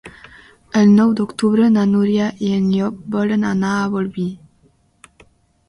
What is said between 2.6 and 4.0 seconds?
en Llop volen anar a